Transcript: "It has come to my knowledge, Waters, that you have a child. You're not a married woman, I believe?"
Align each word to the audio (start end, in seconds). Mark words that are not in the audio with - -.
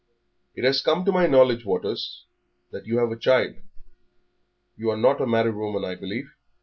"It 0.55 0.63
has 0.63 0.81
come 0.81 1.05
to 1.05 1.11
my 1.11 1.27
knowledge, 1.27 1.63
Waters, 1.63 2.25
that 2.71 2.87
you 2.87 2.97
have 2.97 3.11
a 3.11 3.15
child. 3.15 3.57
You're 4.75 4.97
not 4.97 5.21
a 5.21 5.27
married 5.27 5.53
woman, 5.53 5.85
I 5.85 5.93
believe?" 5.93 6.33